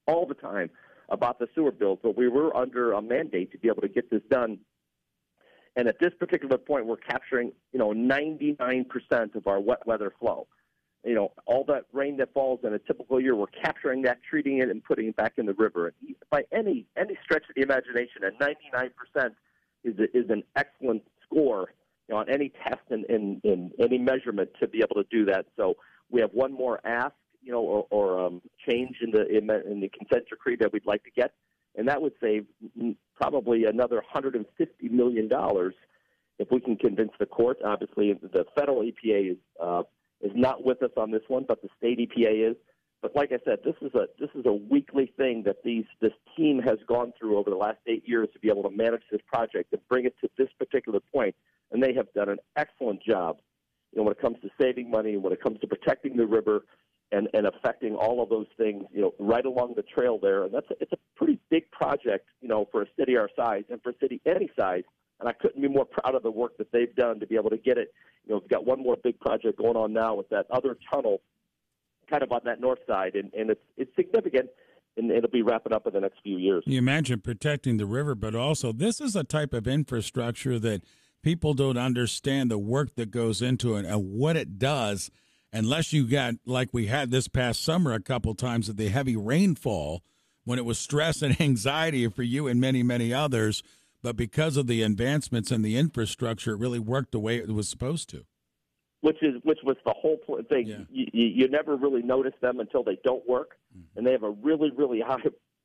all 0.08 0.26
the 0.26 0.34
time 0.34 0.72
about 1.10 1.38
the 1.38 1.48
sewer 1.54 1.72
bills, 1.72 2.00
but 2.02 2.18
we 2.18 2.28
were 2.28 2.56
under 2.58 2.94
a 2.94 3.02
mandate 3.02 3.52
to 3.52 3.58
be 3.60 3.68
able 3.68 3.82
to 3.82 3.88
get 3.88 4.10
this 4.10 4.22
done. 4.32 4.58
And 5.76 5.88
at 5.88 6.00
this 6.00 6.12
particular 6.20 6.58
point, 6.58 6.86
we're 6.88 6.98
capturing, 6.98 7.52
you 7.72 7.80
know, 7.80 7.92
99% 7.92 9.36
of 9.36 9.48
our 9.48 9.60
wet 9.60 9.86
weather 9.86 10.12
flow 10.20 10.48
you 11.04 11.16
know, 11.16 11.32
all 11.46 11.66
that 11.66 11.86
rain 11.92 12.18
that 12.18 12.34
falls 12.34 12.62
in 12.64 12.74
a 12.74 12.80
typical 12.80 13.20
year, 13.20 13.36
we're 13.36 13.48
capturing 13.48 14.04
that, 14.04 14.20
treating 14.28 14.60
it, 14.60 14.70
and 14.70 14.84
putting 14.84 15.08
it 15.08 15.16
back 15.16 15.34
in 15.38 15.46
the 15.46 15.54
river. 15.54 15.94
By 16.30 16.44
any 16.52 16.86
any 16.98 17.18
stretch 17.24 17.44
of 17.50 17.56
the 17.56 17.62
imagination, 17.62 18.24
a 18.24 18.32
99% 18.44 19.32
is 19.84 20.00
a, 20.00 20.18
is 20.18 20.30
an 20.30 20.44
excellent 20.56 21.04
score 21.26 21.74
you 22.08 22.16
know, 22.16 22.22
on 22.22 22.30
any 22.30 22.52
test 22.64 22.82
and 22.90 23.06
in, 23.06 23.42
in, 23.44 23.72
in 23.78 23.86
any 23.86 23.98
measurement 23.98 24.50
to 24.62 24.68
be 24.68 24.80
able 24.80 25.02
to 25.02 25.08
do 25.12 25.26
that. 25.26 25.46
So 25.58 25.76
we 26.10 26.22
have 26.22 26.32
one 26.32 26.54
more 26.54 26.80
ask, 26.86 27.14
you 27.42 27.52
know, 27.52 27.62
or, 27.62 27.88
or 27.90 28.26
um, 28.26 28.42
change 28.68 28.98
in 29.02 29.12
the 29.12 29.28
in, 29.28 29.50
in 29.70 29.82
the 29.82 29.90
consent 29.90 30.24
decree 30.30 30.56
that 30.62 30.72
we'd 30.72 30.86
like 30.86 31.04
to 31.04 31.12
get, 31.12 31.34
and 31.76 31.88
that 31.90 32.02
would 32.02 32.14
save 32.22 32.46
probably 33.16 33.66
another 33.66 33.96
150 33.98 34.90
million 34.90 35.28
dollars 35.28 35.74
if 36.40 36.48
we 36.50 36.62
can 36.62 36.78
convince 36.78 37.12
the 37.20 37.26
court. 37.26 37.58
Obviously, 37.66 38.14
the 38.14 38.46
federal 38.56 38.84
EPA 38.84 39.32
is. 39.32 39.38
Uh, 39.62 39.84
is 40.24 40.32
not 40.34 40.64
with 40.66 40.82
us 40.82 40.92
on 40.98 41.12
this 41.12 41.22
one, 41.28 41.46
but 41.48 41.62
the 41.62 41.70
state 41.78 42.00
EPA 42.00 42.52
is. 42.52 42.56
But 43.02 43.16
like 43.16 43.34
I 43.34 43.40
said, 43.44 43.60
this 43.66 43.76
is 43.82 43.94
a 43.94 44.08
this 44.18 44.30
is 44.34 44.46
a 44.46 44.54
weekly 44.54 45.12
thing 45.18 45.44
that 45.46 45.58
these 45.64 45.84
this 46.00 46.14
team 46.38 46.60
has 46.60 46.78
gone 46.88 47.12
through 47.20 47.38
over 47.38 47.50
the 47.50 47.58
last 47.58 47.80
eight 47.86 48.04
years 48.08 48.30
to 48.32 48.40
be 48.40 48.50
able 48.50 48.64
to 48.64 48.76
manage 48.76 49.04
this 49.12 49.20
project 49.28 49.74
and 49.74 49.82
bring 49.90 50.06
it 50.06 50.16
to 50.22 50.30
this 50.38 50.48
particular 50.58 51.02
point, 51.14 51.36
and 51.72 51.84
they 51.84 51.94
have 51.94 52.12
done 52.14 52.30
an 52.30 52.38
excellent 52.56 53.04
job. 53.04 53.40
You 53.92 53.98
know, 53.98 54.04
when 54.04 54.14
it 54.14 54.22
comes 54.22 54.38
to 54.42 54.50
saving 54.60 54.90
money, 54.90 55.18
when 55.18 55.34
it 55.34 55.44
comes 55.44 55.60
to 55.60 55.68
protecting 55.68 56.16
the 56.16 56.26
river, 56.26 56.64
and 57.12 57.28
and 57.34 57.46
affecting 57.46 57.94
all 57.96 58.24
of 58.24 58.30
those 58.30 58.48
things, 58.56 58.86
you 58.94 59.02
know, 59.02 59.14
right 59.20 59.46
along 59.46 59.74
the 59.76 59.84
trail 59.84 60.18
there, 60.18 60.46
and 60.46 60.54
that's 60.54 60.72
a, 60.72 60.76
it's 60.80 60.94
a 60.94 60.98
pretty 61.18 61.40
big 61.50 61.70
project, 61.72 62.28
you 62.40 62.48
know, 62.48 62.70
for 62.72 62.84
a 62.84 62.86
city 62.98 63.18
our 63.18 63.30
size 63.36 63.66
and 63.70 63.82
for 63.84 63.90
a 63.90 63.98
city 64.02 64.22
any 64.26 64.50
size 64.58 64.84
and 65.24 65.30
I 65.30 65.34
couldn't 65.34 65.62
be 65.62 65.70
more 65.70 65.86
proud 65.86 66.16
of 66.16 66.24
the 66.24 66.32
work 66.32 66.58
that 66.58 66.70
they've 66.74 66.94
done 66.96 67.22
to 67.22 67.26
be 67.26 67.36
able 67.36 67.50
to 67.50 67.58
get 67.58 67.78
it. 67.78 67.94
You 68.26 68.34
know, 68.34 68.40
we've 68.40 68.50
got 68.50 68.66
one 68.66 68.84
more 68.84 68.98
big 69.02 69.18
project 69.22 69.58
going 69.58 69.78
on 69.78 69.94
now 69.94 70.16
with 70.16 70.28
that 70.30 70.48
other 70.52 70.78
tunnel, 70.92 71.22
kind 72.10 72.24
of 72.24 72.32
on 72.34 72.42
that 72.44 72.60
north 72.60 72.80
side, 72.86 73.16
and, 73.16 73.34
and 73.34 73.50
it's 73.50 73.62
it's 73.78 73.96
significant, 73.96 74.50
and 74.98 75.10
it'll 75.10 75.30
be 75.30 75.42
wrapping 75.42 75.72
up 75.72 75.88
in 75.88 75.94
the 75.94 76.02
next 76.02 76.20
few 76.24 76.38
years. 76.38 76.64
You 76.68 76.78
imagine 76.78 77.22
protecting 77.22 77.78
the 77.78 77.86
river, 77.86 78.16
but 78.16 78.36
also 78.36 78.74
this 78.74 79.00
is 79.00 79.16
a 79.16 79.24
type 79.24 79.54
of 79.54 79.66
infrastructure 79.66 80.60
that 80.60 80.84
people 81.22 81.54
don't 81.54 81.78
understand 81.78 82.52
the 82.52 82.58
work 82.58 82.96
that 82.96 83.10
goes 83.10 83.42
into 83.42 83.76
it 83.76 83.86
and 83.86 84.12
what 84.12 84.36
it 84.36 84.60
does 84.60 85.10
unless 85.54 85.94
you 85.94 86.06
got 86.06 86.34
like 86.46 86.68
we 86.74 86.88
had 86.88 87.12
this 87.12 87.30
past 87.30 87.64
summer 87.64 87.94
a 87.94 88.02
couple 88.02 88.36
times 88.36 88.68
of 88.68 88.76
the 88.76 88.90
heavy 88.90 89.16
rainfall 89.16 90.04
when 90.44 90.60
it 90.60 90.66
was 90.66 90.78
stress 90.78 91.22
and 91.22 91.40
anxiety 91.42 92.10
for 92.10 92.24
you 92.24 92.46
and 92.48 92.60
many 92.60 92.84
many 92.84 93.14
others 93.14 93.64
but 94.04 94.18
because 94.18 94.58
of 94.58 94.68
the 94.68 94.84
advancements 94.84 95.50
in 95.50 95.62
the 95.62 95.78
infrastructure, 95.78 96.52
it 96.52 96.60
really 96.60 96.78
worked 96.78 97.14
the 97.14 97.20
way 97.20 97.38
it 97.38 97.50
was 97.50 97.70
supposed 97.70 98.10
to. 98.10 98.26
Which 99.00 99.22
is 99.22 99.36
which 99.44 99.60
was 99.64 99.78
the 99.86 99.94
whole 99.98 100.18
thing. 100.50 100.68
Yeah. 100.68 100.78
You, 100.90 101.08
you, 101.12 101.48
never 101.50 101.76
really 101.76 102.02
notice 102.02 102.34
them 102.42 102.60
until 102.60 102.84
they 102.84 102.98
don't 103.04 103.28
work, 103.28 103.58
mm-hmm. 103.76 103.98
and 103.98 104.08
they 104.08 104.12
have 104.12 104.24
a 104.24 104.30
really 104.30 104.72
really 104.72 105.02
high 105.02 105.18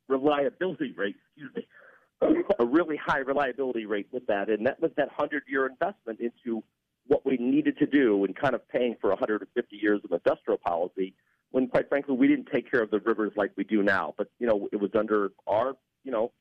reliability 0.09 0.93
rate. 0.97 1.15
Excuse 1.37 1.55
me, 1.55 2.43
a 2.59 2.65
really 2.65 2.97
high 2.97 3.19
reliability 3.19 3.85
rate 3.85 4.07
with 4.11 4.25
that, 4.27 4.49
and 4.49 4.65
that 4.65 4.81
was 4.81 4.91
that 4.97 5.07
hundred 5.09 5.43
year 5.47 5.65
investment 5.67 6.19
into 6.19 6.63
what 7.07 7.25
we 7.25 7.37
needed 7.37 7.77
to 7.77 7.85
do, 7.85 8.25
and 8.25 8.35
kind 8.35 8.55
of 8.55 8.67
paying 8.67 8.95
for 8.99 9.09
150 9.09 9.75
years 9.77 10.01
of 10.03 10.11
industrial 10.11 10.57
policy. 10.57 11.13
When 11.51 11.67
quite 11.67 11.87
frankly, 11.87 12.15
we 12.15 12.27
didn't 12.27 12.49
take 12.53 12.69
care 12.69 12.81
of 12.83 12.91
the 12.91 12.99
rivers 12.99 13.31
like 13.37 13.51
we 13.55 13.63
do 13.63 13.83
now. 13.83 14.15
But 14.17 14.27
you 14.39 14.47
know, 14.47 14.67
it 14.73 14.81
was 14.81 14.91
under 14.95 15.31
our 15.47 15.75
you 16.03 16.11
know 16.11 16.33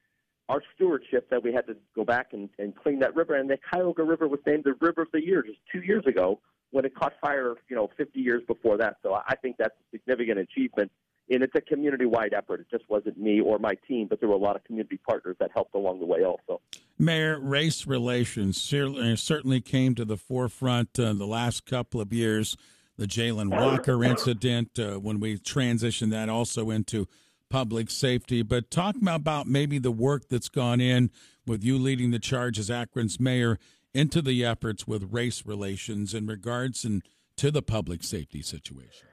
our 0.49 0.63
stewardship 0.75 1.29
that 1.31 1.43
we 1.43 1.53
had 1.53 1.67
to 1.67 1.77
go 1.95 2.05
back 2.05 2.29
and, 2.33 2.49
and 2.59 2.75
clean 2.75 2.99
that 3.01 3.15
river. 3.15 3.35
And 3.35 3.51
the 3.51 3.59
Cuyahoga 3.71 4.03
River 4.03 4.29
was 4.29 4.41
named 4.47 4.65
the 4.65 4.75
River 4.81 5.03
of 5.03 5.09
the 5.13 5.25
Year 5.25 5.43
just 5.43 5.59
two 5.71 5.81
years 5.81 6.07
ago 6.07 6.41
when 6.71 6.85
it 6.85 6.95
caught 6.95 7.13
fire, 7.21 7.55
you 7.69 7.77
know, 7.77 7.91
50 7.97 8.19
years 8.19 8.43
before 8.47 8.77
that. 8.79 8.97
So 9.03 9.15
I 9.15 9.37
think 9.37 9.57
that's 9.59 9.75
a 9.75 9.97
significant 9.97 10.39
achievement. 10.39 10.91
And 11.31 11.43
it's 11.43 11.55
a 11.55 11.61
community 11.61 12.07
wide 12.07 12.33
effort. 12.33 12.61
It 12.61 12.67
just 12.71 12.89
wasn't 12.89 13.19
me 13.19 13.41
or 13.41 13.59
my 13.59 13.75
team, 13.87 14.07
but 14.09 14.21
there 14.21 14.29
were 14.31 14.35
a 14.35 14.39
lot 14.39 14.57
of 14.57 14.65
community 14.65 14.99
partners 15.07 15.37
that 15.41 15.51
helped 15.55 15.75
along 15.75 16.01
the 16.01 16.07
way 16.07 16.25
also. 16.25 16.63
Mayor, 16.99 17.39
race 17.39 17.87
relations 17.87 18.73
uh, 18.73 19.15
certainly 19.17 19.61
came 19.61 19.95
to 19.95 20.07
the 20.07 20.17
forefront 20.17 20.99
uh, 20.99 21.13
the 21.13 21.27
last 21.27 21.67
couple 21.67 22.01
of 22.01 22.13
years. 22.13 22.57
The 22.97 23.07
Jayland 23.07 23.51
Walker 23.51 24.03
incident, 24.03 24.79
uh, 24.79 24.99
when 24.99 25.21
we 25.21 25.39
transitioned 25.39 26.11
that 26.11 26.29
also 26.29 26.71
into 26.71 27.07
public 27.49 27.91
safety. 27.91 28.43
But 28.43 28.71
talk 28.71 28.97
about 29.01 29.47
maybe 29.47 29.79
the 29.79 29.91
work 29.91 30.29
that's 30.29 30.49
gone 30.49 30.81
in 30.81 31.11
with 31.47 31.65
you 31.65 31.79
leading 31.79 32.11
the 32.11 32.19
charge 32.19 32.59
as 32.59 32.71
Akron's 32.71 33.19
mayor 33.19 33.59
into 33.95 34.23
the 34.23 34.45
efforts 34.45 34.87
with 34.87 35.13
race 35.13 35.47
relations 35.47 36.15
in 36.15 36.27
regards 36.27 36.85
and 36.85 37.03
to 37.37 37.51
the 37.51 37.63
public 37.63 38.03
safety 38.05 38.43
situation. 38.43 39.07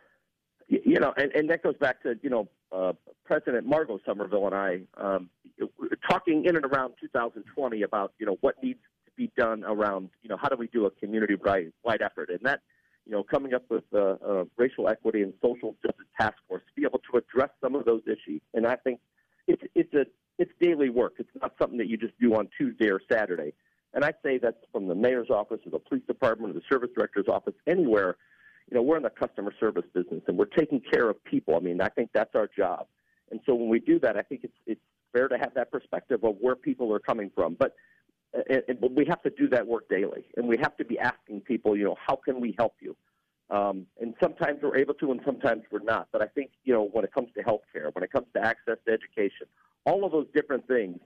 You 0.67 0.99
know, 0.99 1.13
and, 1.15 1.31
and 1.33 1.49
that 1.49 1.61
goes 1.63 1.77
back 1.77 2.01
to 2.03 2.15
you 2.23 2.29
know 2.29 2.49
uh, 2.71 2.93
President 3.23 3.67
Margo 3.67 3.99
Sommerville 4.07 4.47
and 4.47 4.55
I 4.55 4.81
um, 4.97 5.29
talking 6.09 6.45
in 6.45 6.55
and 6.55 6.65
around 6.65 6.93
2020 6.99 7.83
about 7.83 8.13
you 8.17 8.25
know 8.25 8.37
what 8.41 8.55
needs 8.63 8.79
to 9.05 9.11
be 9.15 9.31
done 9.37 9.63
around 9.63 10.09
you 10.23 10.29
know 10.29 10.37
how 10.37 10.49
do 10.49 10.55
we 10.55 10.67
do 10.67 10.85
a 10.85 10.91
community 10.91 11.35
wide 11.43 12.01
effort, 12.01 12.29
and 12.29 12.39
that 12.43 12.61
you 13.05 13.11
know, 13.11 13.23
coming 13.23 13.53
up 13.53 13.63
with 13.69 13.83
a, 13.93 14.17
a 14.25 14.45
racial 14.57 14.89
equity 14.89 15.21
and 15.21 15.33
social 15.41 15.75
justice 15.85 16.05
task 16.19 16.35
force 16.47 16.63
to 16.67 16.81
be 16.81 16.85
able 16.85 16.99
to 17.11 17.17
address 17.17 17.49
some 17.61 17.75
of 17.75 17.85
those 17.85 18.01
issues. 18.05 18.41
And 18.53 18.65
I 18.65 18.75
think 18.75 18.99
it's 19.47 19.61
it's 19.75 19.93
a 19.93 20.05
it's 20.37 20.51
daily 20.59 20.89
work. 20.89 21.13
It's 21.19 21.29
not 21.41 21.53
something 21.59 21.77
that 21.77 21.87
you 21.87 21.97
just 21.97 22.19
do 22.19 22.35
on 22.35 22.49
Tuesday 22.57 22.89
or 22.89 22.99
Saturday. 23.09 23.53
And 23.93 24.03
I 24.03 24.13
say 24.23 24.37
that's 24.37 24.57
from 24.71 24.87
the 24.87 24.95
mayor's 24.95 25.29
office 25.29 25.59
or 25.65 25.71
the 25.71 25.79
police 25.79 26.03
department 26.05 26.51
or 26.51 26.59
the 26.59 26.65
service 26.69 26.89
director's 26.95 27.27
office, 27.29 27.53
anywhere. 27.65 28.17
You 28.69 28.75
know, 28.75 28.81
we're 28.81 28.97
in 28.97 29.03
the 29.03 29.11
customer 29.11 29.53
service 29.59 29.85
business 29.93 30.23
and 30.27 30.37
we're 30.37 30.45
taking 30.45 30.81
care 30.81 31.09
of 31.09 31.23
people. 31.23 31.55
I 31.55 31.59
mean, 31.59 31.79
I 31.79 31.89
think 31.89 32.09
that's 32.13 32.33
our 32.35 32.49
job. 32.57 32.87
And 33.31 33.39
so 33.45 33.53
when 33.53 33.69
we 33.69 33.79
do 33.79 33.99
that, 33.99 34.17
I 34.17 34.23
think 34.23 34.41
it's 34.43 34.57
it's 34.65 34.81
fair 35.13 35.27
to 35.27 35.37
have 35.37 35.53
that 35.53 35.71
perspective 35.71 36.23
of 36.23 36.35
where 36.41 36.55
people 36.55 36.93
are 36.93 36.99
coming 36.99 37.31
from. 37.33 37.55
But 37.57 37.75
and, 38.49 38.63
and 38.67 38.95
we 38.95 39.05
have 39.05 39.21
to 39.23 39.29
do 39.29 39.47
that 39.49 39.65
work 39.65 39.87
daily, 39.89 40.25
and 40.37 40.47
we 40.47 40.57
have 40.57 40.75
to 40.77 40.85
be 40.85 40.99
asking 40.99 41.41
people, 41.41 41.75
you 41.77 41.83
know, 41.85 41.95
how 42.05 42.15
can 42.15 42.39
we 42.39 42.55
help 42.57 42.75
you? 42.79 42.95
Um, 43.49 43.85
and 44.01 44.15
sometimes 44.21 44.59
we're 44.63 44.77
able 44.77 44.95
to, 44.95 45.11
and 45.11 45.21
sometimes 45.25 45.63
we're 45.71 45.83
not. 45.83 46.07
But 46.11 46.23
I 46.23 46.27
think, 46.27 46.51
you 46.63 46.73
know, 46.73 46.89
when 46.91 47.05
it 47.05 47.13
comes 47.13 47.29
to 47.35 47.43
healthcare, 47.43 47.93
when 47.93 48.03
it 48.03 48.11
comes 48.11 48.27
to 48.35 48.43
access 48.43 48.77
to 48.87 48.93
education, 48.93 49.47
all 49.85 50.03
of 50.03 50.11
those 50.11 50.27
different 50.33 50.67
things, 50.67 50.99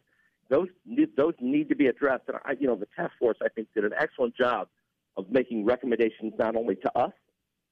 those 0.49 0.69
need, 0.85 1.09
those 1.17 1.33
need 1.41 1.69
to 1.69 1.75
be 1.75 1.87
addressed. 1.87 2.23
And 2.27 2.37
I, 2.45 2.53
you 2.59 2.67
know, 2.67 2.75
the 2.75 2.87
task 2.95 3.11
force 3.19 3.37
I 3.43 3.49
think 3.49 3.67
did 3.75 3.83
an 3.83 3.91
excellent 3.97 4.35
job 4.35 4.69
of 5.17 5.29
making 5.29 5.65
recommendations 5.65 6.33
not 6.39 6.55
only 6.55 6.75
to 6.75 6.97
us 6.97 7.11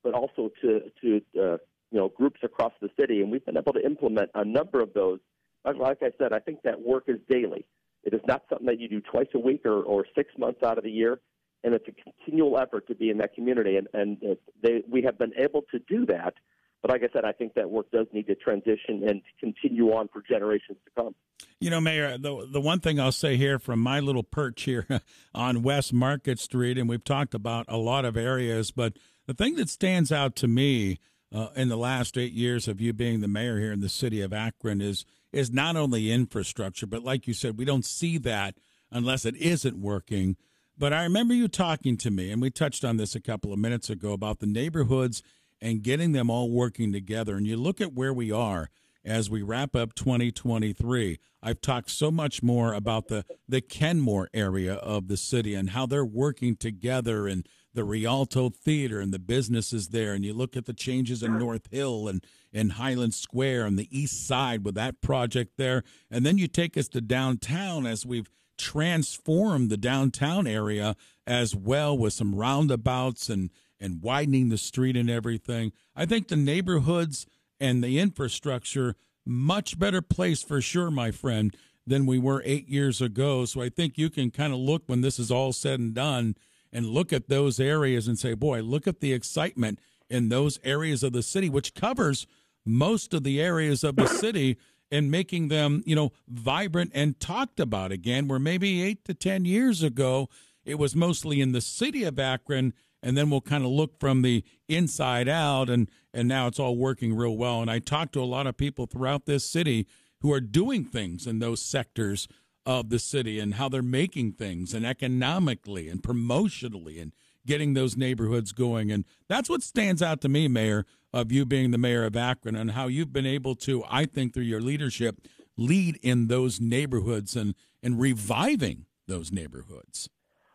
but 0.07 0.13
also 0.13 0.49
to 0.61 0.81
to 1.01 1.21
uh, 1.39 1.57
you 1.91 1.99
know 1.99 2.09
groups 2.09 2.39
across 2.43 2.73
the 2.81 2.89
city. 2.99 3.21
And 3.21 3.31
we've 3.31 3.45
been 3.45 3.57
able 3.57 3.73
to 3.73 3.85
implement 3.85 4.31
a 4.35 4.45
number 4.45 4.81
of 4.81 4.93
those. 4.93 5.19
Like 5.65 6.01
I 6.01 6.11
said, 6.17 6.31
I 6.31 6.39
think 6.39 6.61
that 6.63 6.79
work 6.79 7.05
is 7.07 7.17
daily. 7.29 7.65
It 8.07 8.15
is 8.15 8.21
not 8.27 8.41
something 8.49 8.65
that 8.65 8.79
you 8.79 8.89
do 8.89 9.01
twice 9.01 9.27
a 9.35 9.39
week 9.39 9.65
or, 9.65 9.83
or 9.83 10.05
six 10.15 10.31
months 10.39 10.63
out 10.63 10.79
of 10.79 10.83
the 10.83 10.89
year 10.89 11.19
and 11.63 11.73
it's 11.73 11.85
a 11.87 11.91
continual 11.91 12.57
effort 12.57 12.87
to 12.87 12.95
be 12.95 13.09
in 13.09 13.17
that 13.17 13.33
community. 13.33 13.77
And, 13.77 13.87
and 13.93 14.37
they, 14.61 14.83
we 14.89 15.01
have 15.03 15.17
been 15.17 15.33
able 15.37 15.63
to 15.71 15.79
do 15.79 16.05
that. 16.07 16.33
But 16.81 16.91
like 16.91 17.01
I 17.03 17.07
said, 17.11 17.25
I 17.25 17.31
think 17.31 17.55
that 17.55 17.69
work 17.69 17.89
does 17.91 18.05
need 18.13 18.27
to 18.27 18.35
transition 18.35 19.03
and 19.07 19.21
continue 19.39 19.91
on 19.91 20.07
for 20.13 20.21
generations 20.27 20.77
to 20.85 20.91
come. 20.95 21.15
You 21.59 21.71
know, 21.71 21.81
Mayor, 21.81 22.17
the 22.19 22.47
the 22.49 22.61
one 22.61 22.79
thing 22.79 22.99
I'll 22.99 23.11
say 23.11 23.35
here 23.35 23.57
from 23.57 23.79
my 23.79 23.99
little 23.99 24.21
perch 24.21 24.61
here 24.63 24.87
on 25.33 25.63
West 25.63 25.91
Market 25.91 26.39
Street, 26.39 26.77
and 26.77 26.87
we've 26.87 27.03
talked 27.03 27.33
about 27.33 27.65
a 27.67 27.77
lot 27.77 28.05
of 28.05 28.15
areas, 28.15 28.69
but 28.69 28.93
the 29.25 29.33
thing 29.33 29.55
that 29.55 29.69
stands 29.69 30.11
out 30.11 30.35
to 30.37 30.47
me 30.47 30.99
uh, 31.33 31.47
in 31.55 31.67
the 31.67 31.77
last 31.77 32.15
eight 32.15 32.33
years 32.33 32.67
of 32.67 32.79
you 32.79 32.93
being 32.93 33.21
the 33.21 33.27
mayor 33.27 33.59
here 33.59 33.73
in 33.73 33.81
the 33.81 33.89
city 33.89 34.21
of 34.21 34.31
Akron 34.31 34.79
is 34.79 35.03
is 35.31 35.51
not 35.51 35.75
only 35.75 36.11
infrastructure, 36.11 36.87
but 36.87 37.03
like 37.03 37.27
you 37.27 37.33
said, 37.33 37.57
we 37.57 37.65
don't 37.65 37.85
see 37.85 38.17
that 38.19 38.55
unless 38.91 39.25
it 39.25 39.35
isn't 39.35 39.77
working. 39.77 40.37
But 40.77 40.93
I 40.93 41.03
remember 41.03 41.33
you 41.33 41.47
talking 41.47 41.97
to 41.97 42.11
me, 42.11 42.31
and 42.31 42.41
we 42.41 42.49
touched 42.49 42.85
on 42.85 42.97
this 42.97 43.15
a 43.15 43.21
couple 43.21 43.51
of 43.51 43.59
minutes 43.59 43.89
ago 43.89 44.13
about 44.13 44.39
the 44.39 44.45
neighborhoods 44.45 45.23
and 45.59 45.81
getting 45.81 46.11
them 46.11 46.29
all 46.29 46.51
working 46.51 46.93
together. 46.93 47.35
And 47.35 47.47
you 47.47 47.57
look 47.57 47.81
at 47.81 47.93
where 47.93 48.13
we 48.13 48.31
are 48.31 48.69
as 49.03 49.29
we 49.29 49.41
wrap 49.41 49.75
up 49.75 49.95
2023. 49.95 51.17
I've 51.41 51.61
talked 51.61 51.89
so 51.89 52.11
much 52.11 52.43
more 52.43 52.73
about 52.73 53.07
the, 53.07 53.25
the 53.47 53.61
Kenmore 53.61 54.29
area 54.33 54.73
of 54.75 55.07
the 55.07 55.17
city 55.17 55.55
and 55.55 55.71
how 55.71 55.85
they're 55.85 56.05
working 56.05 56.55
together 56.55 57.27
and 57.27 57.47
the 57.77 57.85
Rialto 57.85 58.49
Theater 58.49 58.99
and 58.99 59.13
the 59.13 59.19
businesses 59.19 59.89
there. 59.89 60.13
And 60.13 60.25
you 60.25 60.33
look 60.33 60.57
at 60.57 60.65
the 60.65 60.73
changes 60.73 61.23
in 61.23 61.37
North 61.37 61.71
Hill 61.71 62.09
and 62.09 62.21
in 62.51 62.71
Highland 62.71 63.13
Square 63.13 63.65
and 63.65 63.79
the 63.79 63.87
East 63.97 64.27
Side 64.27 64.65
with 64.65 64.75
that 64.75 64.99
project 65.01 65.53
there. 65.57 65.83
And 66.11 66.25
then 66.25 66.37
you 66.37 66.47
take 66.47 66.75
us 66.75 66.89
to 66.89 67.01
downtown 67.01 67.85
as 67.85 68.05
we've 68.05 68.29
transformed 68.57 69.69
the 69.69 69.77
downtown 69.77 70.47
area 70.47 70.95
as 71.25 71.55
well 71.55 71.97
with 71.97 72.11
some 72.11 72.35
roundabouts 72.35 73.29
and 73.29 73.51
and 73.79 74.01
widening 74.01 74.49
the 74.49 74.57
street 74.57 74.97
and 74.97 75.09
everything. 75.09 75.71
I 75.95 76.05
think 76.05 76.27
the 76.27 76.35
neighborhoods 76.35 77.25
and 77.59 77.83
the 77.83 77.99
infrastructure 77.99 78.95
much 79.25 79.77
better 79.77 80.01
place 80.01 80.41
for 80.41 80.61
sure, 80.61 80.89
my 80.89 81.11
friend, 81.11 81.55
than 81.85 82.05
we 82.05 82.17
were 82.17 82.41
8 82.45 82.67
years 82.67 83.01
ago. 83.01 83.45
So 83.45 83.61
I 83.61 83.69
think 83.69 83.97
you 83.97 84.09
can 84.09 84.31
kind 84.31 84.53
of 84.53 84.59
look 84.59 84.83
when 84.87 85.01
this 85.01 85.19
is 85.19 85.31
all 85.31 85.53
said 85.53 85.79
and 85.79 85.93
done 85.93 86.35
and 86.71 86.85
look 86.85 87.13
at 87.13 87.29
those 87.29 87.59
areas 87.59 88.07
and 88.07 88.17
say, 88.17 88.33
"Boy, 88.33 88.61
look 88.61 88.87
at 88.87 88.99
the 88.99 89.13
excitement 89.13 89.79
in 90.09 90.29
those 90.29 90.59
areas 90.63 91.03
of 91.03 91.13
the 91.13 91.23
city 91.23 91.49
which 91.49 91.73
covers 91.73 92.27
most 92.65 93.13
of 93.13 93.23
the 93.23 93.41
areas 93.41 93.83
of 93.83 93.95
the 93.95 94.07
city 94.21 94.57
and 94.91 95.11
making 95.11 95.47
them, 95.47 95.83
you 95.85 95.95
know, 95.95 96.11
vibrant 96.27 96.91
and 96.93 97.19
talked 97.19 97.59
about 97.59 97.91
again, 97.91 98.27
where 98.27 98.39
maybe 98.39 98.81
eight 98.81 99.03
to 99.05 99.13
10 99.13 99.45
years 99.45 99.83
ago, 99.83 100.29
it 100.65 100.75
was 100.75 100.95
mostly 100.95 101.41
in 101.41 101.51
the 101.51 101.61
city 101.61 102.03
of 102.03 102.19
Akron. 102.19 102.73
And 103.03 103.15
then 103.15 103.29
we'll 103.29 103.41
kind 103.41 103.63
of 103.63 103.69
look 103.69 103.99
from 103.99 104.23
the 104.23 104.43
inside 104.67 105.29
out, 105.29 105.69
and, 105.69 105.87
and 106.13 106.27
now 106.27 106.47
it's 106.47 106.59
all 106.59 106.75
working 106.75 107.15
real 107.15 107.37
well. 107.37 107.61
And 107.61 107.69
I 107.69 107.77
talked 107.77 108.13
to 108.13 108.21
a 108.21 108.25
lot 108.25 108.47
of 108.47 108.57
people 108.57 108.87
throughout 108.87 109.25
this 109.25 109.45
city 109.45 109.87
who 110.21 110.33
are 110.33 110.41
doing 110.41 110.83
things 110.83 111.27
in 111.27 111.37
those 111.37 111.61
sectors 111.61 112.27
of 112.67 112.89
the 112.89 112.99
city 112.99 113.39
and 113.39 113.53
how 113.53 113.69
they're 113.69 113.81
making 113.81 114.33
things 114.33 114.73
and 114.73 114.85
economically 114.85 115.87
and 115.87 116.03
promotionally 116.03 117.01
and 117.01 117.13
getting 117.45 117.73
those 117.73 117.95
neighborhoods 117.95 118.51
going. 118.51 118.91
And 118.91 119.05
that's 119.29 119.49
what 119.49 119.63
stands 119.63 120.01
out 120.01 120.19
to 120.21 120.29
me, 120.29 120.49
Mayor, 120.49 120.85
of 121.13 121.31
you 121.31 121.45
being 121.45 121.71
the 121.71 121.77
mayor 121.77 122.03
of 122.03 122.17
Akron 122.17 122.57
and 122.57 122.71
how 122.71 122.87
you've 122.87 123.13
been 123.13 123.25
able 123.25 123.55
to, 123.55 123.85
I 123.89 124.05
think, 124.05 124.33
through 124.33 124.43
your 124.43 124.59
leadership, 124.59 125.21
lead 125.55 125.97
in 126.03 126.27
those 126.27 126.59
neighborhoods 126.59 127.37
and, 127.37 127.55
and 127.81 128.01
reviving 128.01 128.85
those 129.07 129.31
neighborhoods. 129.31 130.09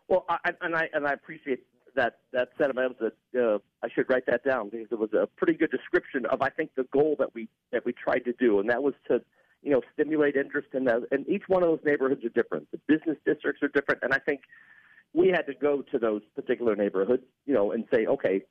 Well, 0.06 0.26
I, 0.28 0.52
and 0.60 0.76
I 0.76 0.90
and 0.92 1.06
I 1.06 1.14
appreciate 1.14 1.60
that 1.96 2.18
that 2.34 2.50
sentiment. 2.58 2.98
That 3.00 3.42
uh, 3.42 3.58
I 3.82 3.88
should 3.88 4.10
write 4.10 4.26
that 4.26 4.44
down 4.44 4.68
because 4.68 4.88
it 4.90 4.98
was 4.98 5.14
a 5.14 5.26
pretty 5.38 5.54
good 5.54 5.70
description 5.70 6.26
of 6.26 6.42
I 6.42 6.50
think 6.50 6.72
the 6.76 6.84
goal 6.92 7.16
that 7.18 7.34
we 7.34 7.48
that 7.70 7.86
we 7.86 7.94
tried 7.94 8.26
to 8.26 8.34
do, 8.34 8.60
and 8.60 8.68
that 8.68 8.82
was 8.82 8.92
to 9.08 9.22
you 9.62 9.70
know 9.70 9.80
stimulate 9.92 10.36
interest 10.36 10.68
in 10.74 10.84
that. 10.84 11.02
And 11.10 11.28
each 11.28 11.44
one 11.48 11.62
of 11.62 11.68
those 11.68 11.84
neighborhoods 11.84 12.24
are 12.24 12.30
different. 12.30 12.68
The 12.70 12.80
business 12.88 13.16
districts 13.24 13.62
are 13.62 13.68
different, 13.68 14.00
and 14.02 14.12
I 14.12 14.18
think 14.18 14.42
we 15.14 15.28
had 15.28 15.42
to 15.42 15.54
go 15.54 15.82
to 15.92 15.98
those 15.98 16.22
particular 16.34 16.74
neighborhoods, 16.74 17.24
you 17.46 17.54
know, 17.54 17.72
and 17.72 17.84
say, 17.92 18.06
okay, 18.06 18.42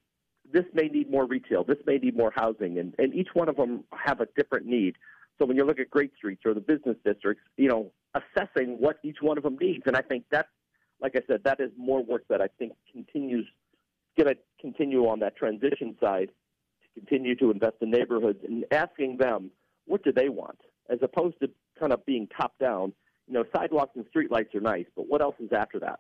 this 0.52 0.66
may 0.74 0.88
need 0.88 1.10
more 1.10 1.26
retail, 1.26 1.64
this 1.64 1.78
may 1.86 1.98
need 1.98 2.16
more 2.16 2.32
housing, 2.36 2.78
and, 2.78 2.94
and 2.98 3.14
each 3.14 3.30
one 3.34 3.50
of 3.50 3.56
them 3.56 3.84
have 3.94 4.22
a 4.22 4.28
different 4.38 4.66
need. 4.66 4.96
So 5.40 5.46
when 5.46 5.58
you 5.58 5.66
look 5.66 5.80
at 5.80 5.90
Great 5.90 6.12
Streets 6.16 6.44
or 6.46 6.54
the 6.54 6.60
business 6.62 6.98
districts, 7.04 7.44
you 7.58 7.68
know, 7.68 7.92
assessing 8.14 8.78
what 8.80 8.98
each 9.04 9.18
one 9.22 9.38
of 9.38 9.44
them 9.44 9.58
needs, 9.60 9.84
and 9.86 9.96
I 9.96 10.02
think 10.02 10.26
that, 10.32 10.48
like 11.02 11.16
I 11.16 11.22
said, 11.28 11.42
that 11.46 11.60
is 11.60 11.72
more 11.78 12.04
work 12.04 12.26
that 12.30 12.42
I 12.42 12.48
think 12.60 12.74
continues 12.92 13.48
going 14.18 14.36
to 14.36 14.40
continue 14.60 15.08
on 15.08 15.20
that 15.20 15.36
transition 15.36 15.96
side 16.02 16.30
to 16.84 17.00
continue 17.00 17.36
to 17.36 17.50
invest 17.52 17.76
in 17.82 17.90
neighborhoods 17.90 18.40
and 18.48 18.66
asking 18.72 19.18
them 19.18 19.52
what 19.86 20.04
do 20.04 20.12
they 20.12 20.30
want, 20.30 20.60
as 20.92 21.00
opposed 21.02 21.40
to 21.42 21.50
kind 21.80 21.94
of 21.94 22.06
being 22.06 22.28
top 22.28 22.54
down. 22.60 22.94
You 23.28 23.36
know, 23.36 23.44
sidewalks 23.56 23.96
and 23.96 24.06
streetlights 24.14 24.54
are 24.56 24.62
nice, 24.62 24.86
but 24.96 25.08
what 25.08 25.22
else 25.22 25.36
is 25.40 25.52
after 25.54 25.80
that? 25.80 26.00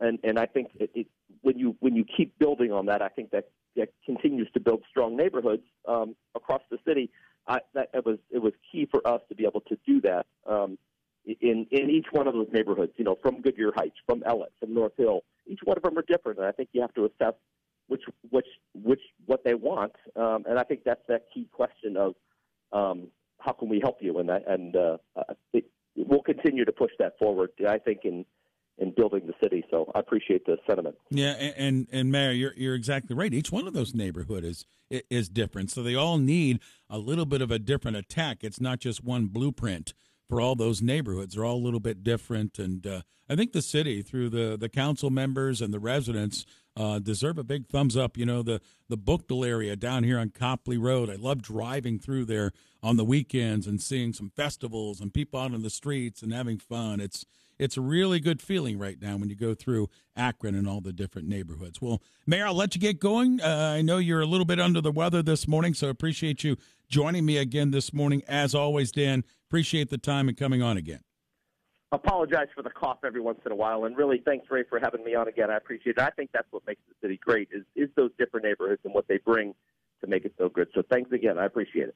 And 0.00 0.18
and 0.22 0.38
I 0.38 0.46
think 0.46 0.68
it, 0.78 0.90
it, 0.94 1.06
when 1.40 1.58
you 1.58 1.76
when 1.80 1.96
you 1.96 2.04
keep 2.04 2.38
building 2.38 2.72
on 2.72 2.86
that, 2.86 3.02
I 3.02 3.08
think 3.08 3.30
that 3.30 3.48
that 3.76 3.88
continues 4.04 4.48
to 4.54 4.60
build 4.60 4.82
strong 4.90 5.16
neighborhoods 5.16 5.62
um, 5.86 6.14
across 6.34 6.62
the 6.70 6.78
city. 6.86 7.10
I, 7.46 7.60
that 7.74 7.88
it 7.94 8.04
was 8.04 8.18
it 8.30 8.42
was 8.42 8.52
key 8.70 8.86
for 8.90 9.06
us 9.06 9.22
to 9.28 9.34
be 9.34 9.44
able 9.44 9.62
to 9.62 9.78
do 9.86 10.00
that 10.02 10.26
um, 10.46 10.78
in 11.24 11.66
in 11.70 11.90
each 11.90 12.06
one 12.12 12.28
of 12.28 12.34
those 12.34 12.48
neighborhoods. 12.52 12.92
You 12.96 13.04
know, 13.04 13.16
from 13.22 13.40
Goodyear 13.40 13.72
Heights, 13.74 13.96
from 14.06 14.22
Ellet, 14.26 14.52
from 14.60 14.74
North 14.74 14.92
Hill. 14.96 15.22
Each 15.46 15.60
one 15.64 15.78
of 15.78 15.82
them 15.82 15.96
are 15.96 16.04
different, 16.06 16.38
and 16.38 16.46
I 16.46 16.52
think 16.52 16.68
you 16.72 16.82
have 16.82 16.92
to 16.94 17.06
assess 17.06 17.34
which 17.88 18.02
which 18.30 18.46
which 18.74 19.00
what 19.26 19.42
they 19.44 19.54
want. 19.54 19.92
Um, 20.14 20.44
and 20.48 20.58
I 20.58 20.62
think 20.62 20.84
that's 20.84 21.00
that 21.08 21.22
key 21.32 21.48
question 21.50 21.96
of 21.96 22.14
um, 22.72 23.08
how 23.38 23.52
can 23.52 23.68
we 23.68 23.80
help 23.80 23.98
you, 24.00 24.18
and 24.18 24.28
that, 24.28 24.44
and 24.46 24.76
uh, 24.76 24.96
it, 25.52 25.64
we'll 25.96 26.22
continue 26.22 26.64
to 26.64 26.72
push 26.72 26.92
that 26.98 27.18
forward. 27.18 27.50
I 27.68 27.78
think 27.78 28.00
in 28.04 28.24
in 28.78 28.92
building 28.96 29.26
the 29.26 29.34
city. 29.42 29.64
So 29.70 29.90
I 29.94 30.00
appreciate 30.00 30.46
the 30.46 30.56
sentiment. 30.66 30.96
Yeah, 31.10 31.32
and 31.32 31.54
and, 31.56 31.88
and 31.92 32.12
Mayor, 32.12 32.32
you're 32.32 32.54
you're 32.56 32.74
exactly 32.74 33.14
right. 33.14 33.32
Each 33.32 33.52
one 33.52 33.66
of 33.66 33.74
those 33.74 33.94
neighborhood 33.94 34.44
is 34.44 34.66
is 34.90 35.28
different, 35.28 35.70
so 35.70 35.82
they 35.82 35.94
all 35.94 36.18
need 36.18 36.60
a 36.88 36.98
little 36.98 37.26
bit 37.26 37.42
of 37.42 37.50
a 37.50 37.58
different 37.58 37.96
attack. 37.96 38.38
It's 38.42 38.60
not 38.60 38.78
just 38.78 39.04
one 39.04 39.26
blueprint 39.26 39.94
for 40.28 40.40
all 40.40 40.54
those 40.54 40.80
neighborhoods. 40.82 41.34
They're 41.34 41.44
all 41.44 41.56
a 41.56 41.64
little 41.64 41.80
bit 41.80 42.02
different, 42.02 42.58
and 42.58 42.86
uh, 42.86 43.02
I 43.28 43.36
think 43.36 43.52
the 43.52 43.62
city, 43.62 44.02
through 44.02 44.30
the 44.30 44.56
the 44.58 44.68
council 44.68 45.10
members 45.10 45.60
and 45.60 45.74
the 45.74 45.80
residents, 45.80 46.46
uh, 46.78 47.00
deserve 47.00 47.38
a 47.38 47.44
big 47.44 47.66
thumbs 47.66 47.96
up. 47.96 48.16
You 48.16 48.24
know, 48.24 48.42
the 48.42 48.60
the 48.88 48.96
Bookdale 48.96 49.46
area 49.46 49.76
down 49.76 50.04
here 50.04 50.18
on 50.18 50.30
Copley 50.30 50.78
Road. 50.78 51.10
I 51.10 51.16
love 51.16 51.42
driving 51.42 51.98
through 51.98 52.26
there 52.26 52.52
on 52.82 52.96
the 52.96 53.04
weekends 53.04 53.66
and 53.66 53.82
seeing 53.82 54.12
some 54.12 54.30
festivals 54.30 55.00
and 55.00 55.12
people 55.12 55.40
out 55.40 55.52
in 55.52 55.62
the 55.62 55.70
streets 55.70 56.22
and 56.22 56.32
having 56.32 56.58
fun. 56.58 57.00
It's 57.00 57.26
it's 57.58 57.76
a 57.76 57.80
really 57.80 58.20
good 58.20 58.40
feeling 58.40 58.78
right 58.78 59.02
now 59.02 59.16
when 59.16 59.28
you 59.28 59.34
go 59.34 59.54
through 59.54 59.88
Akron 60.16 60.54
and 60.54 60.68
all 60.68 60.80
the 60.80 60.92
different 60.92 61.26
neighborhoods. 61.26 61.82
Well, 61.82 62.00
Mayor, 62.24 62.46
I'll 62.46 62.54
let 62.54 62.76
you 62.76 62.80
get 62.80 63.00
going. 63.00 63.40
Uh, 63.40 63.74
I 63.76 63.82
know 63.82 63.98
you're 63.98 64.20
a 64.20 64.26
little 64.26 64.46
bit 64.46 64.60
under 64.60 64.80
the 64.80 64.92
weather 64.92 65.22
this 65.22 65.48
morning, 65.48 65.74
so 65.74 65.88
appreciate 65.88 66.44
you 66.44 66.56
joining 66.88 67.26
me 67.26 67.36
again 67.36 67.72
this 67.72 67.92
morning. 67.92 68.22
As 68.28 68.54
always, 68.54 68.92
Dan, 68.92 69.24
appreciate 69.48 69.90
the 69.90 69.98
time 69.98 70.28
and 70.28 70.38
coming 70.38 70.62
on 70.62 70.76
again. 70.76 71.00
Apologize 71.90 72.48
for 72.54 72.62
the 72.62 72.70
cough 72.70 72.98
every 73.02 73.20
once 73.20 73.40
in 73.46 73.52
a 73.52 73.56
while, 73.56 73.84
and 73.84 73.96
really 73.96 74.20
thanks, 74.22 74.46
Ray, 74.50 74.62
for 74.68 74.78
having 74.78 75.02
me 75.04 75.14
on 75.14 75.26
again. 75.26 75.50
I 75.50 75.56
appreciate 75.56 75.96
it. 75.96 76.02
I 76.02 76.10
think 76.10 76.30
that's 76.34 76.46
what 76.50 76.66
makes 76.66 76.82
the 76.86 76.94
city 77.00 77.18
great 77.24 77.48
is 77.50 77.64
is 77.74 77.88
those 77.96 78.10
different 78.18 78.44
neighborhoods 78.44 78.82
and 78.84 78.92
what 78.92 79.08
they 79.08 79.16
bring 79.16 79.54
to 80.02 80.06
make 80.06 80.26
it 80.26 80.34
so 80.36 80.50
good. 80.50 80.68
So 80.74 80.82
thanks 80.90 81.12
again. 81.12 81.38
I 81.38 81.46
appreciate 81.46 81.84
it. 81.84 81.86